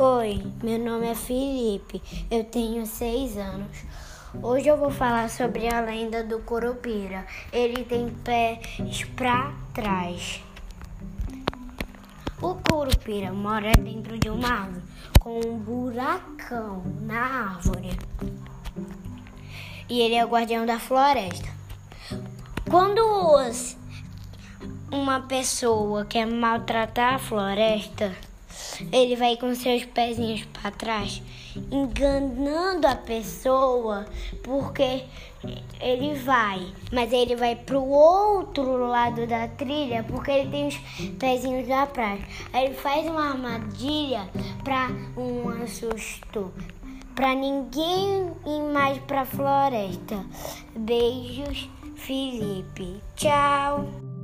[0.00, 2.00] Oi, meu nome é Felipe,
[2.30, 3.78] eu tenho seis anos.
[4.40, 7.26] Hoje eu vou falar sobre a lenda do Curupira.
[7.52, 10.40] Ele tem pés para trás.
[12.40, 14.82] O Curupira mora dentro de uma árvore
[15.18, 17.90] com um buracão na árvore.
[19.88, 21.48] E ele é o guardião da floresta.
[22.70, 23.76] Quando os,
[24.92, 28.27] uma pessoa quer maltratar a floresta,
[28.92, 31.22] ele vai com seus pezinhos para trás,
[31.70, 34.06] enganando a pessoa,
[34.42, 35.04] porque
[35.80, 40.76] ele vai, mas ele vai pro outro lado da trilha, porque ele tem os
[41.18, 42.20] pezinhos lá atrás.
[42.52, 44.28] Aí ele faz uma armadilha
[44.64, 46.52] para um assusto,
[47.14, 50.24] para ninguém ir mais para floresta.
[50.76, 53.00] Beijos, Felipe.
[53.16, 54.17] Tchau.